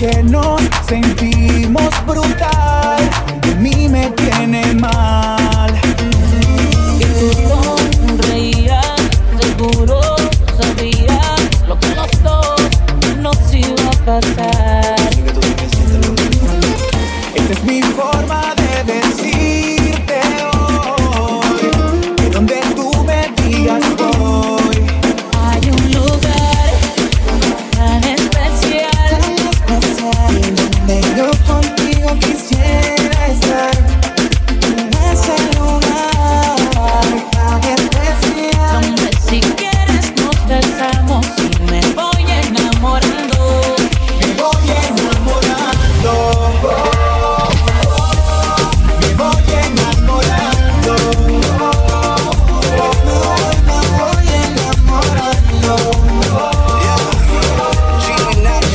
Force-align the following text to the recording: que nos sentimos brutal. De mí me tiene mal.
que 0.00 0.22
nos 0.22 0.62
sentimos 0.88 1.90
brutal. 2.06 3.10
De 3.42 3.54
mí 3.56 3.86
me 3.86 4.10
tiene 4.12 4.72
mal. 4.72 5.29